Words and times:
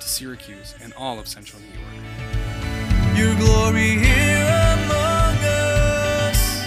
to 0.00 0.08
Syracuse 0.08 0.74
and 0.82 0.92
all 0.94 1.18
of 1.18 1.28
central 1.28 1.60
New 1.60 1.68
York. 1.68 3.16
Your 3.16 3.34
glory 3.36 3.98
here 3.98 4.74
among 4.74 5.36
us. 5.42 6.66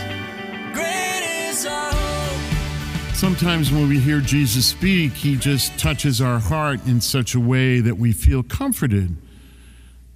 Great 0.74 1.50
is 1.50 1.66
our 1.66 1.92
hope. 1.92 3.16
Sometimes 3.16 3.72
when 3.72 3.88
we 3.88 4.00
hear 4.00 4.20
Jesus 4.20 4.66
speak, 4.66 5.14
he 5.14 5.36
just 5.38 5.78
touches 5.80 6.20
our 6.22 6.40
heart 6.40 6.86
in 6.86 7.00
such 7.00 7.36
a 7.36 7.40
way 7.40 7.80
that 7.80 7.98
we 7.98 8.12
feel 8.12 8.44
comforted. 8.44 9.16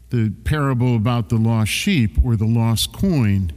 The 0.10 0.32
parable 0.44 0.96
about 0.96 1.30
the 1.30 1.38
lost 1.38 1.72
sheep 1.72 2.18
or 2.24 2.36
the 2.36 2.46
lost 2.46 2.92
coin. 2.92 3.52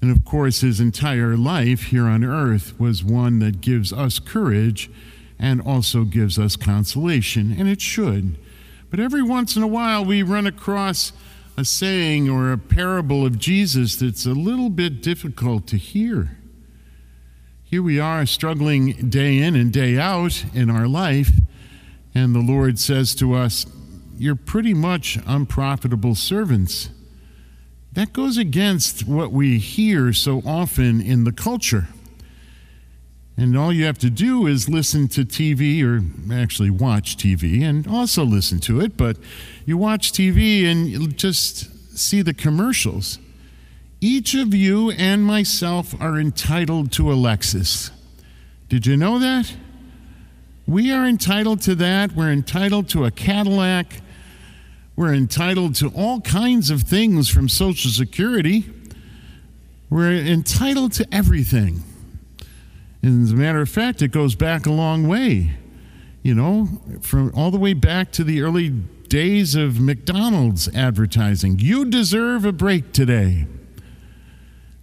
And 0.00 0.10
of 0.10 0.24
course, 0.24 0.60
his 0.60 0.80
entire 0.80 1.36
life 1.36 1.84
here 1.84 2.06
on 2.06 2.24
earth 2.24 2.78
was 2.78 3.02
one 3.02 3.40
that 3.40 3.60
gives 3.60 3.92
us 3.92 4.18
courage 4.18 4.90
and 5.38 5.60
also 5.60 6.04
gives 6.04 6.38
us 6.38 6.56
consolation, 6.56 7.54
and 7.56 7.68
it 7.68 7.80
should. 7.80 8.36
But 8.90 9.00
every 9.00 9.22
once 9.22 9.56
in 9.56 9.62
a 9.62 9.68
while, 9.68 10.04
we 10.04 10.22
run 10.22 10.46
across 10.46 11.12
a 11.56 11.64
saying 11.64 12.28
or 12.28 12.52
a 12.52 12.58
parable 12.58 13.26
of 13.26 13.38
Jesus 13.38 13.96
that's 13.96 14.26
a 14.26 14.30
little 14.30 14.70
bit 14.70 15.02
difficult 15.02 15.66
to 15.68 15.76
hear. 15.76 16.38
Here 17.64 17.82
we 17.82 18.00
are 18.00 18.24
struggling 18.24 19.10
day 19.10 19.38
in 19.38 19.54
and 19.54 19.72
day 19.72 19.98
out 19.98 20.44
in 20.54 20.70
our 20.70 20.88
life, 20.88 21.32
and 22.14 22.34
the 22.34 22.40
Lord 22.40 22.78
says 22.78 23.14
to 23.16 23.34
us, 23.34 23.66
You're 24.16 24.36
pretty 24.36 24.72
much 24.72 25.18
unprofitable 25.26 26.14
servants. 26.14 26.90
That 27.92 28.12
goes 28.12 28.38
against 28.38 29.06
what 29.06 29.32
we 29.32 29.58
hear 29.58 30.12
so 30.12 30.42
often 30.46 31.00
in 31.00 31.24
the 31.24 31.32
culture. 31.32 31.88
And 33.38 33.56
all 33.56 33.72
you 33.72 33.84
have 33.84 33.98
to 33.98 34.10
do 34.10 34.48
is 34.48 34.68
listen 34.68 35.06
to 35.08 35.20
TV 35.20 35.80
or 35.84 36.02
actually 36.34 36.70
watch 36.70 37.16
TV 37.16 37.62
and 37.62 37.86
also 37.86 38.24
listen 38.24 38.58
to 38.60 38.80
it, 38.80 38.96
but 38.96 39.16
you 39.64 39.76
watch 39.76 40.10
TV 40.10 40.64
and 40.64 41.16
just 41.16 41.96
see 41.96 42.20
the 42.20 42.34
commercials. 42.34 43.20
Each 44.00 44.34
of 44.34 44.54
you 44.54 44.90
and 44.90 45.24
myself 45.24 45.94
are 46.00 46.18
entitled 46.18 46.90
to 46.92 47.12
a 47.12 47.14
Lexus. 47.14 47.92
Did 48.68 48.86
you 48.86 48.96
know 48.96 49.20
that? 49.20 49.54
We 50.66 50.90
are 50.90 51.06
entitled 51.06 51.62
to 51.62 51.76
that. 51.76 52.12
We're 52.12 52.32
entitled 52.32 52.88
to 52.90 53.04
a 53.04 53.12
Cadillac. 53.12 54.00
We're 54.96 55.14
entitled 55.14 55.76
to 55.76 55.90
all 55.90 56.20
kinds 56.22 56.70
of 56.70 56.82
things 56.82 57.28
from 57.28 57.48
Social 57.48 57.92
Security. 57.92 58.68
We're 59.88 60.10
entitled 60.10 60.92
to 60.94 61.06
everything. 61.12 61.84
And 63.02 63.22
as 63.22 63.32
a 63.32 63.36
matter 63.36 63.60
of 63.60 63.68
fact, 63.68 64.02
it 64.02 64.12
goes 64.12 64.34
back 64.34 64.66
a 64.66 64.72
long 64.72 65.06
way. 65.06 65.56
You 66.22 66.34
know, 66.34 66.68
from 67.00 67.32
all 67.34 67.50
the 67.50 67.58
way 67.58 67.72
back 67.72 68.10
to 68.12 68.24
the 68.24 68.42
early 68.42 68.70
days 69.08 69.54
of 69.54 69.80
McDonald's 69.80 70.68
advertising. 70.74 71.58
You 71.58 71.84
deserve 71.84 72.44
a 72.44 72.52
break 72.52 72.92
today. 72.92 73.46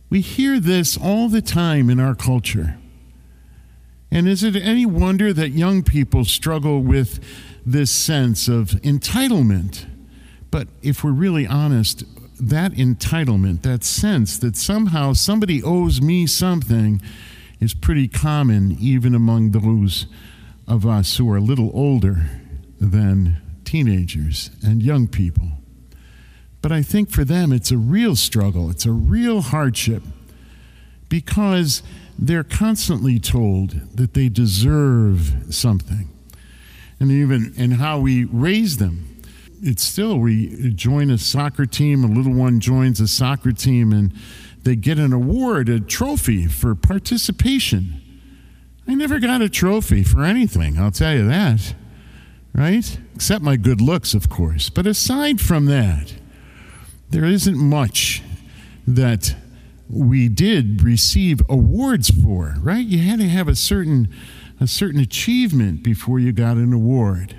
We 0.09 0.21
hear 0.21 0.59
this 0.59 0.97
all 0.97 1.29
the 1.29 1.41
time 1.41 1.89
in 1.89 1.99
our 1.99 2.15
culture. 2.15 2.77
And 4.11 4.27
is 4.27 4.43
it 4.43 4.55
any 4.55 4.85
wonder 4.85 5.33
that 5.33 5.49
young 5.49 5.83
people 5.83 6.25
struggle 6.25 6.81
with 6.81 7.19
this 7.65 7.91
sense 7.91 8.47
of 8.47 8.69
entitlement? 8.81 9.85
But 10.51 10.67
if 10.81 11.03
we're 11.03 11.11
really 11.11 11.45
honest, 11.45 12.03
that 12.39 12.73
entitlement, 12.73 13.63
that 13.63 13.83
sense 13.83 14.37
that 14.39 14.55
somehow 14.55 15.13
somebody 15.13 15.61
owes 15.61 16.01
me 16.01 16.27
something, 16.27 17.01
is 17.65 17.73
pretty 17.73 18.07
common 18.07 18.77
even 18.79 19.15
among 19.15 19.49
those 19.49 20.05
of 20.67 20.85
us 20.85 21.17
who 21.17 21.27
are 21.31 21.37
a 21.37 21.41
little 21.41 21.71
older 21.73 22.29
than 22.79 23.41
teenagers 23.63 24.51
and 24.63 24.83
young 24.83 25.07
people. 25.07 25.47
But 26.61 26.71
I 26.71 26.83
think 26.83 27.09
for 27.09 27.25
them 27.25 27.51
it's 27.51 27.71
a 27.71 27.77
real 27.77 28.15
struggle, 28.15 28.69
it's 28.69 28.85
a 28.85 28.91
real 28.91 29.41
hardship 29.41 30.03
because 31.09 31.81
they're 32.19 32.43
constantly 32.43 33.19
told 33.19 33.71
that 33.97 34.13
they 34.13 34.29
deserve 34.29 35.47
something. 35.49 36.07
And 36.99 37.11
even 37.11 37.51
in 37.57 37.71
how 37.71 37.99
we 37.99 38.25
raise 38.25 38.77
them, 38.77 39.21
it's 39.63 39.81
still 39.81 40.19
we 40.19 40.71
join 40.73 41.09
a 41.09 41.17
soccer 41.17 41.65
team, 41.65 42.03
a 42.03 42.07
little 42.07 42.33
one 42.33 42.59
joins 42.59 42.99
a 42.99 43.07
soccer 43.07 43.51
team, 43.51 43.91
and 43.91 44.13
they 44.65 44.75
get 44.75 44.97
an 44.97 45.13
award, 45.13 45.69
a 45.69 45.79
trophy 45.79 46.47
for 46.47 46.73
participation. 46.75 48.01
I 48.87 48.95
never 48.95 49.19
got 49.19 49.41
a 49.41 49.47
trophy 49.47 50.03
for 50.03 50.23
anything, 50.23 50.77
I'll 50.77 50.91
tell 50.91 51.15
you 51.15 51.27
that, 51.27 51.75
right? 52.53 52.99
Except 53.13 53.43
my 53.43 53.57
good 53.57 53.79
looks, 53.79 54.13
of 54.13 54.27
course. 54.27 54.69
But 54.69 54.87
aside 54.87 55.39
from 55.39 55.67
that, 55.67 56.15
there 57.11 57.25
isn't 57.25 57.57
much 57.57 58.23
that 58.87 59.35
we 59.87 60.29
did 60.29 60.81
receive 60.81 61.41
awards 61.47 62.09
for, 62.09 62.55
right? 62.59 62.85
You 62.85 62.99
had 62.99 63.19
to 63.19 63.29
have 63.29 63.47
a 63.47 63.55
certain 63.55 64.09
a 64.59 64.67
certain 64.67 65.01
achievement 65.01 65.83
before 65.83 66.17
you 66.17 66.31
got 66.31 66.55
an 66.55 66.71
award. 66.71 67.35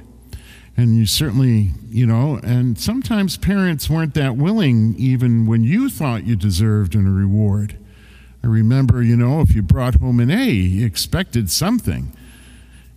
And 0.76 0.94
you 0.96 1.06
certainly, 1.06 1.70
you 1.88 2.06
know, 2.06 2.38
and 2.42 2.78
sometimes 2.78 3.38
parents 3.38 3.88
weren't 3.88 4.14
that 4.14 4.36
willing 4.36 4.94
even 4.98 5.46
when 5.46 5.64
you 5.64 5.88
thought 5.88 6.26
you 6.26 6.36
deserved 6.36 6.94
a 6.94 6.98
reward. 6.98 7.78
I 8.44 8.48
remember, 8.48 9.02
you 9.02 9.16
know, 9.16 9.40
if 9.40 9.54
you 9.54 9.62
brought 9.62 9.94
home 9.96 10.20
an 10.20 10.30
A, 10.30 10.50
you 10.50 10.84
expected 10.86 11.50
something. 11.50 12.12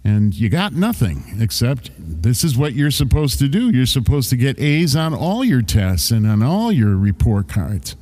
And 0.03 0.33
you 0.33 0.49
got 0.49 0.73
nothing 0.73 1.37
except 1.39 1.91
this 1.97 2.43
is 2.43 2.57
what 2.57 2.73
you're 2.73 2.91
supposed 2.91 3.39
to 3.39 3.47
do. 3.47 3.69
You're 3.69 3.85
supposed 3.85 4.29
to 4.29 4.37
get 4.37 4.59
A's 4.59 4.95
on 4.95 5.13
all 5.13 5.43
your 5.43 5.61
tests 5.61 6.11
and 6.11 6.27
on 6.27 6.41
all 6.41 6.71
your 6.71 6.95
report 6.95 7.47
cards. 7.47 7.95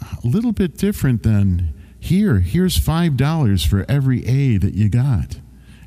A 0.00 0.26
little 0.26 0.52
bit 0.52 0.76
different 0.76 1.22
than 1.22 1.74
here. 1.98 2.40
Here's 2.40 2.78
$5 2.78 3.66
for 3.66 3.84
every 3.88 4.26
A 4.26 4.58
that 4.58 4.74
you 4.74 4.88
got. 4.88 5.38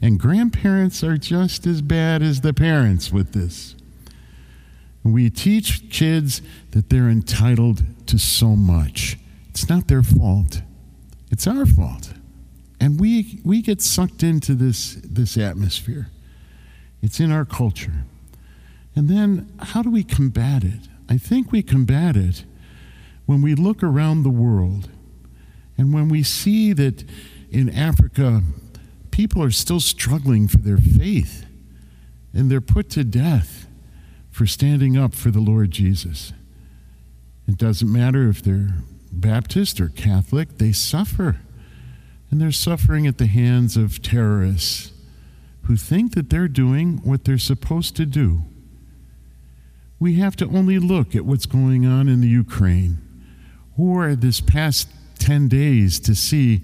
And 0.02 0.20
grandparents 0.20 1.04
are 1.04 1.18
just 1.18 1.66
as 1.66 1.82
bad 1.82 2.22
as 2.22 2.42
the 2.42 2.54
parents 2.54 3.12
with 3.12 3.34
this. 3.34 3.76
We 5.04 5.30
teach 5.30 5.90
kids 5.90 6.42
that 6.72 6.90
they're 6.90 7.10
entitled 7.10 7.84
to 8.08 8.20
so 8.20 8.56
much. 8.56 9.18
It's 9.50 9.70
not 9.70 9.88
their 9.88 10.04
fault, 10.04 10.62
it's 11.32 11.48
our 11.48 11.66
fault. 11.66 12.14
And 12.80 13.00
we, 13.00 13.40
we 13.44 13.62
get 13.62 13.82
sucked 13.82 14.22
into 14.22 14.54
this, 14.54 15.00
this 15.04 15.36
atmosphere. 15.36 16.10
It's 17.02 17.20
in 17.20 17.32
our 17.32 17.46
culture. 17.46 18.04
And 18.96 19.10
then, 19.10 19.52
how 19.60 19.82
do 19.82 19.90
we 19.90 20.04
combat 20.04 20.64
it? 20.64 20.88
I 21.10 21.18
think 21.18 21.52
we 21.52 21.64
combat 21.64 22.16
it 22.16 22.44
when 23.26 23.42
we 23.42 23.56
look 23.56 23.82
around 23.82 24.24
the 24.24 24.30
world 24.30 24.90
and 25.78 25.94
when 25.94 26.10
we 26.10 26.24
see 26.24 26.74
that 26.74 27.04
in 27.50 27.70
Africa, 27.70 28.42
people 29.18 29.42
are 29.42 29.50
still 29.50 29.80
struggling 29.80 30.48
for 30.48 30.60
their 30.60 30.78
faith 30.78 31.44
and 32.34 32.52
they're 32.52 32.62
put 32.62 32.88
to 32.88 33.04
death 33.04 33.66
for 34.30 34.46
standing 34.46 34.96
up 34.96 35.16
for 35.16 35.32
the 35.32 35.40
Lord 35.40 35.72
Jesus. 35.72 36.34
It 37.48 37.58
doesn't 37.58 37.92
matter 37.92 38.30
if 38.30 38.44
they're 38.44 38.76
Baptist 39.12 39.82
or 39.82 39.90
Catholic, 39.90 40.60
they 40.60 40.72
suffer. 40.72 41.38
And 42.30 42.40
they're 42.40 42.52
suffering 42.52 43.08
at 43.08 43.18
the 43.18 43.26
hands 43.26 43.76
of 43.76 44.04
terrorists 44.04 44.92
who 45.64 45.78
think 45.78 46.14
that 46.14 46.30
they're 46.30 46.48
doing 46.48 46.98
what 46.98 47.26
they're 47.26 47.40
supposed 47.40 47.96
to 47.96 48.06
do. 48.06 48.44
We 50.00 50.18
have 50.18 50.36
to 50.36 50.46
only 50.46 50.78
look 50.78 51.16
at 51.16 51.26
what's 51.26 51.48
going 51.48 51.88
on 51.88 52.08
in 52.08 52.22
the 52.22 52.28
Ukraine 52.28 53.00
or 53.76 54.16
this 54.16 54.42
past 54.42 54.90
10 55.18 55.48
days 55.48 56.00
to 56.02 56.14
see 56.14 56.62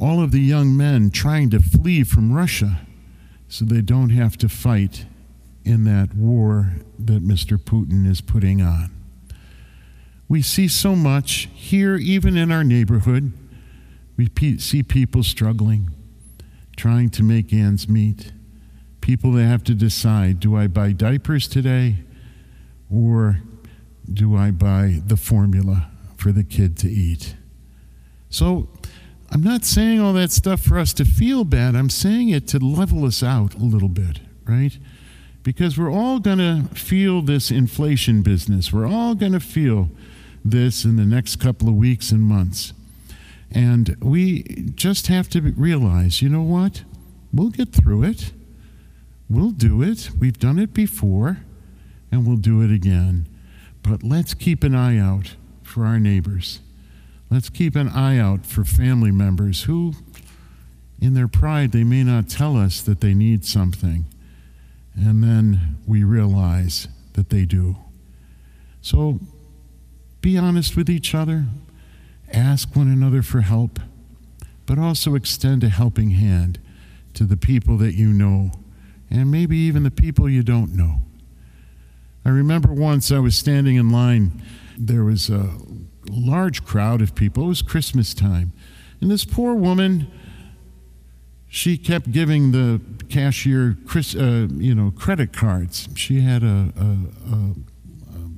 all 0.00 0.22
of 0.22 0.32
the 0.32 0.40
young 0.40 0.76
men 0.76 1.10
trying 1.10 1.50
to 1.50 1.60
flee 1.60 2.02
from 2.02 2.32
Russia 2.32 2.80
so 3.48 3.64
they 3.64 3.82
don't 3.82 4.10
have 4.10 4.36
to 4.38 4.48
fight 4.48 5.04
in 5.64 5.84
that 5.84 6.14
war 6.14 6.72
that 6.98 7.22
Mr. 7.22 7.58
Putin 7.58 8.08
is 8.08 8.20
putting 8.20 8.62
on. 8.62 8.90
We 10.28 10.42
see 10.42 10.68
so 10.68 10.94
much 10.96 11.48
here, 11.52 11.96
even 11.96 12.36
in 12.36 12.50
our 12.50 12.64
neighborhood. 12.64 13.32
We 14.16 14.28
pe- 14.28 14.58
see 14.58 14.82
people 14.82 15.22
struggling, 15.22 15.90
trying 16.76 17.10
to 17.10 17.22
make 17.22 17.52
ends 17.52 17.88
meet. 17.88 18.32
People 19.00 19.32
that 19.32 19.44
have 19.44 19.64
to 19.64 19.74
decide 19.74 20.40
do 20.40 20.56
I 20.56 20.66
buy 20.66 20.92
diapers 20.92 21.48
today 21.48 21.96
Or 22.90 23.40
do 24.12 24.36
I 24.36 24.50
buy 24.50 25.00
the 25.06 25.16
formula 25.16 25.90
for 26.16 26.32
the 26.32 26.42
kid 26.42 26.76
to 26.78 26.90
eat? 26.90 27.36
So 28.28 28.68
I'm 29.32 29.42
not 29.42 29.64
saying 29.64 30.00
all 30.00 30.12
that 30.14 30.32
stuff 30.32 30.60
for 30.60 30.78
us 30.78 30.92
to 30.94 31.04
feel 31.04 31.44
bad. 31.44 31.76
I'm 31.76 31.90
saying 31.90 32.30
it 32.30 32.48
to 32.48 32.58
level 32.58 33.04
us 33.04 33.22
out 33.22 33.54
a 33.54 33.58
little 33.58 33.88
bit, 33.88 34.20
right? 34.44 34.76
Because 35.44 35.78
we're 35.78 35.92
all 35.92 36.18
going 36.18 36.38
to 36.38 36.74
feel 36.74 37.22
this 37.22 37.50
inflation 37.50 38.22
business. 38.22 38.72
We're 38.72 38.88
all 38.88 39.14
going 39.14 39.32
to 39.32 39.40
feel 39.40 39.90
this 40.44 40.84
in 40.84 40.96
the 40.96 41.04
next 41.04 41.36
couple 41.36 41.68
of 41.68 41.74
weeks 41.74 42.10
and 42.10 42.22
months. 42.22 42.72
And 43.52 43.96
we 44.00 44.42
just 44.74 45.06
have 45.06 45.28
to 45.30 45.40
realize 45.40 46.22
you 46.22 46.28
know 46.28 46.42
what? 46.42 46.82
We'll 47.32 47.50
get 47.50 47.72
through 47.72 48.04
it. 48.04 48.32
We'll 49.28 49.52
do 49.52 49.80
it. 49.82 50.10
We've 50.18 50.38
done 50.38 50.58
it 50.58 50.74
before, 50.74 51.38
and 52.10 52.26
we'll 52.26 52.36
do 52.36 52.62
it 52.62 52.72
again. 52.72 53.28
But 53.82 54.02
let's 54.02 54.34
keep 54.34 54.64
an 54.64 54.74
eye 54.74 54.98
out 54.98 55.36
for 55.62 55.84
our 55.84 56.00
neighbors. 56.00 56.60
Let's 57.30 57.48
keep 57.48 57.76
an 57.76 57.88
eye 57.88 58.18
out 58.18 58.44
for 58.44 58.64
family 58.64 59.12
members 59.12 59.62
who, 59.64 59.94
in 61.00 61.14
their 61.14 61.28
pride, 61.28 61.72
they 61.72 61.84
may 61.84 62.02
not 62.02 62.28
tell 62.28 62.56
us 62.56 62.80
that 62.82 63.00
they 63.00 63.14
need 63.14 63.44
something. 63.44 64.04
And 64.96 65.22
then 65.22 65.78
we 65.86 66.02
realize 66.02 66.88
that 67.12 67.30
they 67.30 67.44
do. 67.44 67.76
So 68.82 69.20
be 70.20 70.36
honest 70.36 70.76
with 70.76 70.90
each 70.90 71.14
other, 71.14 71.44
ask 72.32 72.74
one 72.74 72.88
another 72.88 73.22
for 73.22 73.42
help, 73.42 73.78
but 74.66 74.78
also 74.78 75.14
extend 75.14 75.62
a 75.62 75.68
helping 75.68 76.10
hand 76.10 76.58
to 77.14 77.24
the 77.24 77.36
people 77.36 77.76
that 77.78 77.94
you 77.94 78.08
know 78.08 78.50
and 79.10 79.30
maybe 79.30 79.56
even 79.56 79.82
the 79.82 79.90
people 79.90 80.28
you 80.28 80.42
don't 80.42 80.74
know. 80.74 81.00
I 82.24 82.28
remember 82.28 82.72
once 82.72 83.10
I 83.10 83.18
was 83.18 83.34
standing 83.34 83.76
in 83.76 83.90
line, 83.90 84.42
there 84.78 85.04
was 85.04 85.28
a 85.28 85.50
large 86.10 86.64
crowd 86.64 87.00
of 87.00 87.14
people. 87.14 87.44
It 87.44 87.48
was 87.48 87.62
Christmas 87.62 88.14
time. 88.14 88.52
And 89.00 89.10
this 89.10 89.24
poor 89.24 89.54
woman, 89.54 90.10
she 91.48 91.76
kept 91.78 92.12
giving 92.12 92.52
the 92.52 92.80
cashier, 93.08 93.76
uh, 93.94 94.46
you 94.52 94.74
know, 94.74 94.90
credit 94.90 95.32
cards. 95.32 95.88
She 95.94 96.20
had 96.20 96.42
a, 96.42 96.72
a, 96.76 97.34
a 97.34 97.54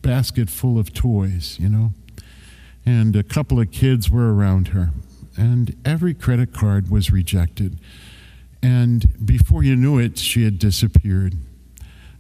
basket 0.03 0.49
full 0.49 0.79
of 0.79 0.93
toys, 0.93 1.59
you 1.61 1.69
know, 1.69 1.93
and 2.87 3.15
a 3.17 3.23
couple 3.23 3.61
of 3.61 3.71
kids 3.71 4.11
were 4.11 4.35
around 4.35 4.69
her. 4.69 4.91
And 5.37 5.77
every 5.85 6.15
credit 6.15 6.53
card 6.53 6.91
was 6.91 7.11
rejected. 7.11 7.79
And 8.63 9.27
before 9.27 9.63
you 9.63 9.77
knew 9.77 9.99
it, 9.99 10.19
she 10.19 10.45
had 10.45 10.59
disappeared. 10.59 11.35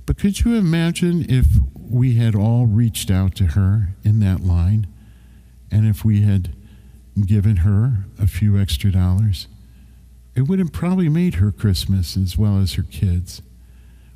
But 0.06 0.18
could 0.18 0.40
you 0.40 0.56
imagine 0.56 1.26
if 1.28 1.46
we 1.74 2.14
had 2.16 2.34
all 2.34 2.66
reached 2.66 3.10
out 3.10 3.34
to 3.36 3.48
her 3.48 3.90
in 4.02 4.20
that 4.20 4.40
line 4.40 4.86
and 5.72 5.88
if 5.88 6.04
we 6.04 6.22
had 6.22 6.54
given 7.26 7.56
her 7.56 8.04
a 8.20 8.28
few 8.28 8.56
extra 8.58 8.92
dollars? 8.92 9.48
It 10.36 10.42
would 10.42 10.60
have 10.60 10.72
probably 10.72 11.08
made 11.08 11.34
her 11.34 11.50
Christmas 11.50 12.16
as 12.16 12.38
well 12.38 12.58
as 12.58 12.74
her 12.74 12.82
kids. 12.82 13.42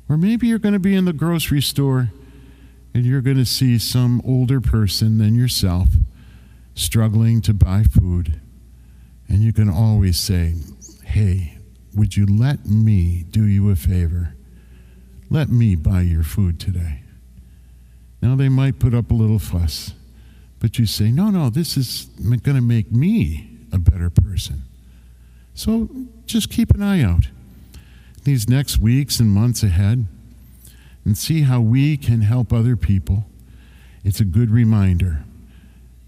Or 0.09 0.17
maybe 0.17 0.47
you're 0.47 0.57
going 0.59 0.73
to 0.73 0.79
be 0.79 0.95
in 0.95 1.05
the 1.05 1.13
grocery 1.13 1.61
store 1.61 2.11
and 2.93 3.05
you're 3.05 3.21
going 3.21 3.37
to 3.37 3.45
see 3.45 3.77
some 3.77 4.21
older 4.25 4.61
person 4.61 5.17
than 5.17 5.35
yourself 5.35 5.89
struggling 6.73 7.41
to 7.41 7.53
buy 7.53 7.83
food. 7.83 8.39
And 9.27 9.39
you 9.39 9.51
can 9.51 9.69
always 9.69 10.17
say, 10.17 10.55
Hey, 11.03 11.57
would 11.93 12.15
you 12.15 12.25
let 12.25 12.65
me 12.65 13.25
do 13.29 13.45
you 13.45 13.69
a 13.69 13.75
favor? 13.75 14.35
Let 15.29 15.49
me 15.49 15.75
buy 15.75 16.01
your 16.01 16.23
food 16.23 16.59
today. 16.59 17.01
Now, 18.21 18.35
they 18.35 18.49
might 18.49 18.79
put 18.79 18.93
up 18.93 19.11
a 19.11 19.13
little 19.13 19.39
fuss, 19.39 19.93
but 20.59 20.79
you 20.79 20.85
say, 20.85 21.11
no, 21.11 21.29
no, 21.29 21.49
this 21.49 21.77
is 21.77 22.07
going 22.19 22.41
to 22.41 22.61
make 22.61 22.91
me 22.91 23.49
a 23.71 23.77
better 23.77 24.09
person. 24.09 24.63
So 25.53 25.89
just 26.25 26.49
keep 26.49 26.71
an 26.73 26.81
eye 26.81 27.01
out 27.01 27.27
these 28.23 28.49
next 28.49 28.77
weeks 28.77 29.19
and 29.19 29.29
months 29.29 29.63
ahead 29.63 30.05
and 31.05 31.17
see 31.17 31.43
how 31.43 31.61
we 31.61 31.95
can 31.97 32.21
help 32.21 32.51
other 32.51 32.75
people. 32.75 33.25
It's 34.03 34.19
a 34.19 34.25
good 34.25 34.51
reminder 34.51 35.23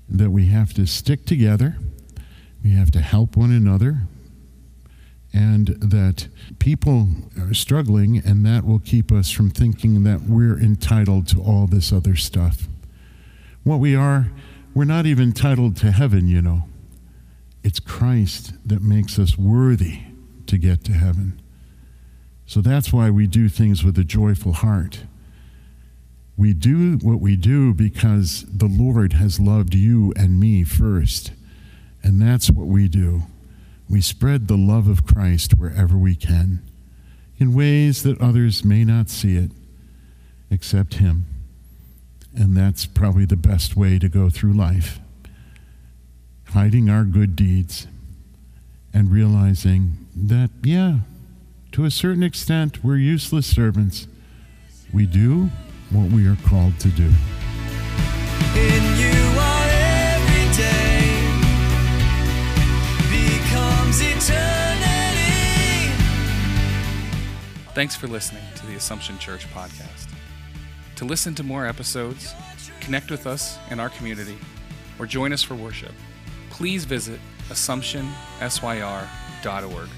that 0.10 0.30
we 0.32 0.48
have 0.48 0.74
to 0.74 0.86
stick 0.86 1.26
together, 1.26 1.78
we 2.64 2.72
have 2.72 2.92
to 2.92 3.00
help 3.00 3.38
one 3.38 3.52
another, 3.52 4.02
and 5.32 5.68
that 5.68 6.28
people 6.58 7.08
are 7.40 7.54
struggling, 7.54 8.18
and 8.18 8.46
that 8.46 8.66
will 8.66 8.80
keep 8.80 9.12
us 9.12 9.30
from 9.30 9.52
thinking 9.52 10.04
that 10.04 10.22
we're 10.22 10.60
entitled 10.60 11.28
to 11.28 11.42
all 11.42 11.68
this 11.68 11.94
other 11.94 12.16
stuff. 12.16 12.68
What 13.64 13.80
we 13.80 13.96
are, 13.96 14.32
we're 14.74 14.86
not 14.86 15.06
even 15.06 15.30
entitled 15.30 15.76
to 15.78 15.92
heaven, 15.92 16.28
you 16.28 16.42
know. 16.42 16.64
It's 17.64 17.80
Christ 17.80 18.54
that 18.66 18.82
makes 18.82 19.20
us 19.20 19.38
worthy 19.38 20.02
to 20.48 20.58
get 20.58 20.84
to 20.86 20.94
heaven. 20.94 21.42
So 22.46 22.62
that's 22.62 22.92
why 22.92 23.10
we 23.10 23.28
do 23.28 23.50
things 23.50 23.84
with 23.84 23.98
a 23.98 24.04
joyful 24.04 24.54
heart. 24.54 25.04
We 26.38 26.54
do 26.54 26.98
what 26.98 27.20
we 27.20 27.36
do 27.36 27.74
because 27.74 28.46
the 28.50 28.68
Lord 28.68 29.14
has 29.14 29.40
loved 29.40 29.76
you 29.76 30.14
and 30.16 30.40
me 30.40 30.64
first. 30.64 31.32
And 32.02 32.22
that's 32.22 32.50
what 32.50 32.68
we 32.68 32.88
do 32.88 33.24
we 33.90 34.02
spread 34.02 34.48
the 34.48 34.56
love 34.58 34.88
of 34.88 35.06
Christ 35.06 35.54
wherever 35.58 35.98
we 35.98 36.16
can 36.16 36.62
in 37.40 37.56
ways 37.56 38.04
that 38.04 38.22
others 38.22 38.64
may 38.64 38.86
not 38.86 39.10
see 39.10 39.36
it 39.36 39.52
except 40.52 40.96
Him. 40.96 41.26
And 42.40 42.56
that's 42.56 42.86
probably 42.86 43.26
the 43.26 43.36
best 43.36 43.76
way 43.76 44.00
to 44.00 44.08
go 44.08 44.30
through 44.30 44.54
life 44.54 45.00
hiding 46.54 46.90
our 46.90 47.04
good 47.04 47.36
deeds 47.36 47.86
and 48.94 49.12
realizing 49.12 50.08
that, 50.16 50.50
yeah, 50.64 51.00
to 51.74 51.86
a 51.86 51.92
certain 51.92 52.24
extent, 52.24 52.84
we're 52.84 52.96
useless 52.96 53.46
servants. 53.46 54.08
We 54.92 55.06
do 55.06 55.50
what 55.92 56.12
we 56.12 56.28
are 56.28 56.38
called 56.46 56.80
to 56.80 56.88
do. 56.88 57.12
Thanks 67.76 67.96
for 67.96 68.08
listening 68.08 68.44
to 68.56 68.66
the 68.66 68.76
Assumption 68.76 69.20
Church 69.20 69.46
podcast. 69.54 70.19
To 71.00 71.06
listen 71.06 71.34
to 71.36 71.44
more 71.44 71.66
episodes, 71.66 72.34
connect 72.82 73.10
with 73.10 73.26
us 73.26 73.58
in 73.72 73.80
our 73.80 73.88
community, 73.88 74.38
or 75.00 75.06
join 75.06 75.32
us 75.32 75.42
for 75.42 75.56
worship, 75.56 75.94
please 76.50 76.84
visit 76.84 77.22
AssumptionSYR.org. 77.48 79.90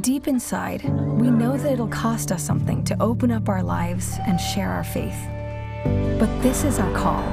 Deep 0.00 0.28
inside, 0.28 0.84
we 0.84 1.28
know 1.28 1.56
that 1.56 1.72
it'll 1.72 1.88
cost 1.88 2.30
us 2.30 2.44
something 2.44 2.84
to 2.84 2.96
open 3.02 3.32
up 3.32 3.48
our 3.48 3.64
lives 3.64 4.18
and 4.28 4.40
share 4.40 4.70
our 4.70 4.84
faith. 4.84 5.18
But 6.20 6.30
this 6.42 6.62
is 6.62 6.78
our 6.78 6.96
call 6.96 7.24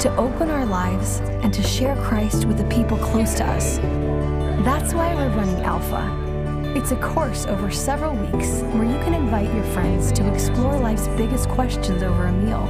to 0.00 0.14
open 0.16 0.50
our 0.50 0.66
lives 0.66 1.20
and 1.42 1.54
to 1.54 1.62
share 1.62 1.96
Christ 1.96 2.44
with 2.44 2.58
the 2.58 2.64
people 2.64 2.98
close 2.98 3.32
to 3.36 3.44
us. 3.46 3.78
That's 4.62 4.94
why 4.94 5.14
we're 5.14 5.34
running 5.36 5.62
Alpha. 5.64 6.22
It's 6.76 6.92
a 6.92 6.96
course 6.96 7.46
over 7.46 7.70
several 7.70 8.14
weeks 8.14 8.60
where 8.74 8.84
you 8.84 8.98
can 9.04 9.14
invite 9.14 9.52
your 9.54 9.64
friends 9.64 10.12
to 10.12 10.32
explore 10.32 10.78
life's 10.78 11.08
biggest 11.16 11.48
questions 11.48 12.02
over 12.02 12.26
a 12.26 12.32
meal. 12.32 12.66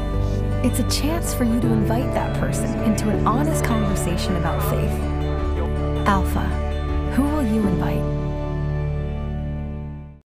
It's 0.65 0.79
a 0.79 0.89
chance 0.89 1.35
for 1.35 1.45
you 1.45 1.61
to 1.61 1.67
invite 1.67 2.13
that 2.15 2.39
person 2.41 2.83
into 2.85 3.11
an 3.11 3.27
honest 3.27 3.65
conversation 3.65 4.37
about 4.37 4.63
faith. 4.71 4.91
Alpha, 6.07 6.47
who 7.15 7.23
will 7.23 7.47
you 7.47 7.67
invite? 7.67 8.24